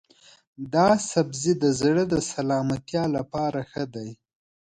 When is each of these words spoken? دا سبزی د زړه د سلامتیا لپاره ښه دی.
دا 0.73 0.87
سبزی 1.11 1.53
د 1.63 1.65
زړه 1.79 2.03
د 2.13 2.15
سلامتیا 2.31 3.03
لپاره 3.15 3.59
ښه 3.71 3.83
دی. 3.95 4.09